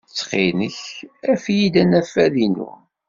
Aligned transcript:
Ttxil-k, 0.09 0.81
af-iyi-d 1.31 1.75
anafad-inu. 1.81 2.71